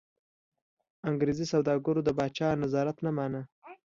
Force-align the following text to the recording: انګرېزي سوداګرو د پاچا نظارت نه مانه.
انګرېزي 1.09 1.45
سوداګرو 1.53 1.99
د 2.05 2.09
پاچا 2.17 2.47
نظارت 2.63 2.97
نه 3.05 3.11
مانه. 3.17 3.41